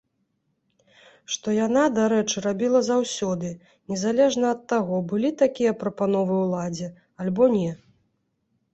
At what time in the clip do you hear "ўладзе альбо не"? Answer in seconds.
6.45-7.71